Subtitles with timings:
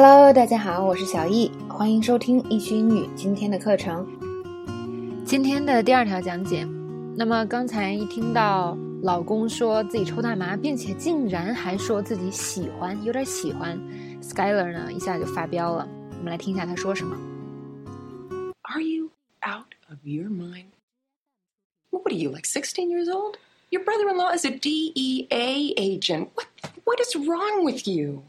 [0.00, 4.06] Hello，大家好，我是小易，欢迎收听易学英语今天的课程。
[5.26, 6.64] 今天的第二条讲解。
[7.16, 13.76] 那么刚才一听到老公说自己抽大麻，并且竟然还说自己喜欢，有点喜欢
[14.22, 15.84] ，Skyler 呢一下就发飙了。
[16.10, 17.16] 我们来听一下他说什么。
[18.62, 19.10] Are you
[19.42, 20.66] out of your mind?
[21.90, 23.38] What are you like, sixteen years old?
[23.70, 26.28] Your brother-in-law is a DEA agent.
[26.36, 26.46] What
[26.84, 28.22] what is wrong with you?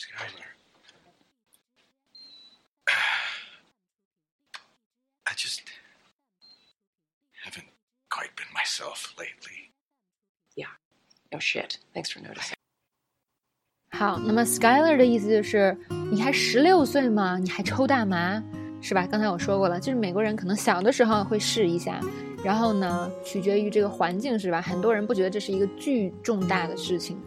[0.00, 0.48] Skylar.
[5.26, 5.60] I just
[7.44, 7.66] haven't
[8.08, 9.70] quite been myself lately.
[10.54, 10.72] Yeah,
[11.30, 11.78] no shit.
[11.94, 12.54] Thanks for noticing.
[13.92, 15.76] 好，那么 Skyler 的意思就是，
[16.10, 17.38] 你还十六岁吗？
[17.38, 18.42] 你还抽大麻，
[18.80, 19.06] 是吧？
[19.06, 22.00] 刚才我说过了，就是美国人可能小的时候会试一下，
[22.44, 24.62] 然后呢，取决于这个环境，是吧？
[24.62, 27.20] 很多人不觉得这是一个巨重大的事情。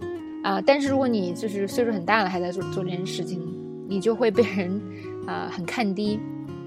[0.44, 3.42] 啊，但是如果你就是岁数很大了还在做做这件事情，
[3.88, 4.82] 你就会被人
[5.28, 6.20] 啊很看低，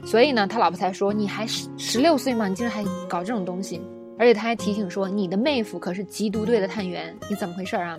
[0.05, 2.49] 所以呢，他老婆才说你还十十六岁吗？
[2.49, 3.81] 你竟然还搞这种东西，
[4.19, 7.99] 而且他还提醒说你的妹夫可是缉毒队的探员，你怎么回事啊？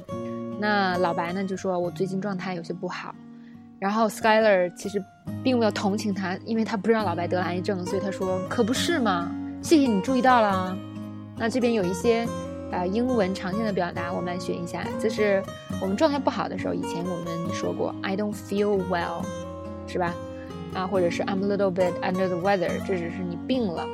[0.60, 3.14] 那老白呢就说我最近状态有些不好，
[3.80, 5.04] 然后 Skyler 其实
[5.44, 10.78] 并没有同情他，因为他不知道老白得了癌症，所以他说可不是嘛，谢谢你注意到了。
[11.38, 12.28] 那这边有一些。
[12.70, 15.42] 啊，英文常见的表达我们来学一下，就是
[15.82, 19.24] 我们状态不好的时候，以前我们说过 I don't feel well，
[19.88, 20.14] 是吧？
[20.74, 23.88] 啊，或者是 I'm a little bit under the weather，这只是你病了。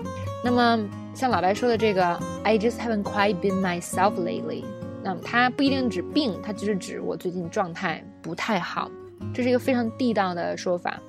[0.44, 4.64] 那么像老白说的这个 I just haven't quite been myself lately，
[5.04, 8.90] 那么它不一定指病，它就是指我最近状态不太好。
[9.34, 11.00] 这是一个非常地道的说法。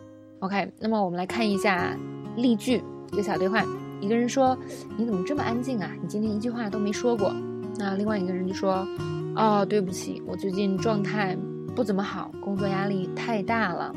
[0.40, 1.96] OK，那么我们来看一下
[2.36, 2.82] 例句，
[3.12, 3.64] 一个小对话。
[4.00, 4.56] 一个人说
[4.98, 5.90] ：“你怎么这么安静啊？
[6.02, 7.34] 你今天一句话都没说过。”
[7.78, 8.86] 那另外一个人就说
[9.34, 11.34] ：“哦，对不起，我最近状态
[11.74, 13.94] 不怎么好，工作压力太大了。”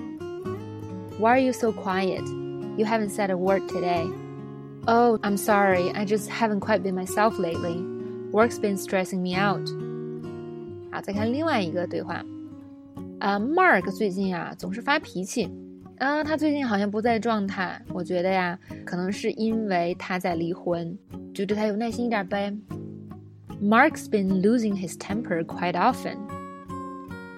[1.20, 2.24] Why are you so quiet?
[2.78, 4.08] You haven't said a word today.
[4.86, 5.92] Oh, I'm sorry.
[5.92, 7.80] I just haven't quite been myself lately.
[8.33, 9.69] Work's been stressing me out.
[10.91, 12.25] 好，再看另外一个对话。
[13.20, 15.51] 啊，Mark 最近啊总是发脾气。
[15.98, 17.80] 啊，他最近好像不在状态。
[17.92, 20.98] 我觉得呀，可能是因为他在离婚，
[21.33, 22.53] 就对他有耐心一点呗。
[23.63, 26.17] Mark's been losing his temper quite often.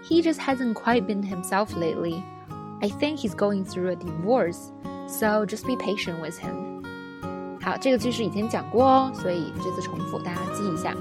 [0.02, 2.22] He just hasn't quite been himself lately.
[2.80, 4.70] I think he's going through a divorce,
[5.06, 6.77] so just be patient with him.
[7.61, 10.95] 好，这个句式以前讲过哦，所以这次重复，大家记一下。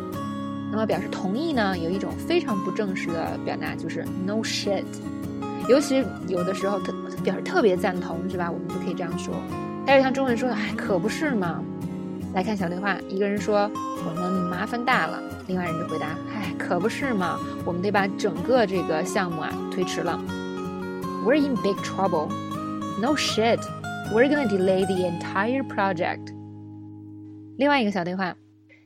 [0.71, 4.85] 那么表示同意呢，有一种非常不正式的表达，就是 no shit。
[5.69, 6.93] 尤其有的时候特
[7.23, 8.51] 表示特别赞同，是吧？
[8.51, 9.35] 我们就可以这样说。
[9.87, 11.63] 但是像中文说的，哎，可不是嘛。
[12.35, 13.71] 来看小对话，一个人说
[14.05, 20.21] 我们麻烦大了，另外人就回答，唉，可不是嘛，我们得把整个这个项目啊推迟了。
[21.25, 22.29] We're in big trouble.
[23.01, 23.61] No shit.
[24.13, 26.38] We're gonna delay the entire project.
[27.59, 28.37] 另外一个小对话，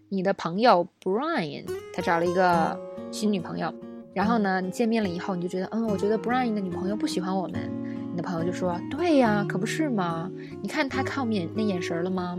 [0.09, 3.73] 你的朋友 Brian 他找了一个新女朋友，
[4.15, 7.71] 然后呢，你见面了以后，你就觉得，嗯，我觉得 Brian 的女朋友不喜欢我们。
[8.11, 10.31] 你的朋友就说，对呀，可不是吗，
[10.63, 12.39] 你看他看我们眼那眼神了吗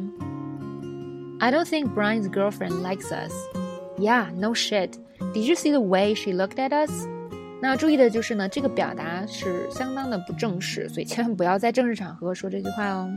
[1.40, 3.32] ？I don't think Brian's girlfriend likes us.
[4.00, 4.94] Yeah, no shit.
[5.36, 7.08] Did you see the way she looked at us?
[7.62, 13.08] 那要注意的就是呢，这个表达是相当的不正式，所以千万不要在正式场合说这句话哦。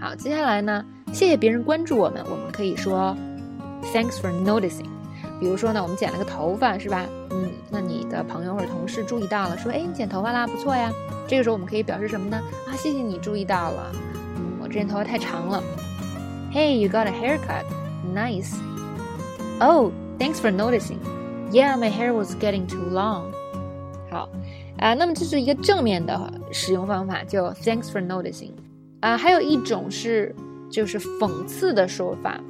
[0.00, 3.16] 好，接下来呢，谢谢别人关注我们，我们可以说
[3.94, 4.86] Thanks for noticing。
[5.38, 7.06] 比如说呢，我们剪了个头发，是吧？
[7.30, 10.90] 嗯，那你的朋友或者同事注意到了，说，哎，你剪头发啦，不错呀。
[11.28, 12.40] 这个时候我们可以表示什么呢？
[12.66, 13.92] 啊，谢谢你注意到了。
[14.36, 15.62] 嗯，我之前头发太长了。
[16.52, 17.64] Hey, you got a haircut.
[18.14, 18.54] Nice.
[19.60, 20.98] Oh, thanks for noticing.
[21.50, 23.24] Yeah, my hair was getting too long.
[24.10, 24.28] 好，
[24.78, 28.52] 啊，那么这是一个正面的使用方法，就 Thanks for noticing。
[29.00, 30.34] 啊，还有一种是
[30.70, 32.40] 就是讽刺的说法，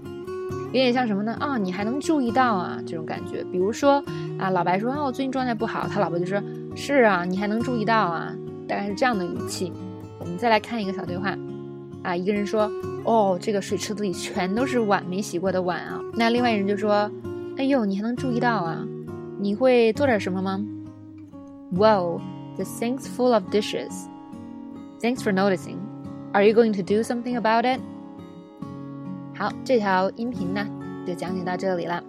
[0.67, 1.33] 有点像什么呢？
[1.41, 3.45] 啊，你还能注意到啊，这种感觉。
[3.53, 4.03] 比如说
[4.39, 6.43] 啊，老白说啊，我最近状态不好，他老婆就说，
[6.75, 8.35] 是啊，你还能注意到啊，
[8.67, 9.73] 大概是这样的语气。
[10.19, 11.37] 我们再来看一个小对话。
[12.03, 12.71] 啊，一个人说
[13.05, 17.11] ：“哦，这个水池子里全都是碗，没洗过的碗啊。”那另外一人就说
[17.59, 18.87] ：“哎呦，你还能注意到啊？
[19.41, 20.65] 你会做点什么吗
[21.73, 22.21] ？”Wow,
[22.55, 23.91] the sink's full of dishes.
[25.01, 25.79] Thanks for noticing.
[26.33, 27.81] Are you going to do something about it?
[29.39, 30.67] 好，这条音频呢
[31.07, 32.03] 就讲解到这里了。